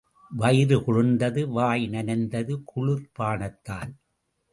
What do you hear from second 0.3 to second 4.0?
வயிறு குளிர்ந்தது, வாய் நனைந்தது குளிர் பானத்தால்.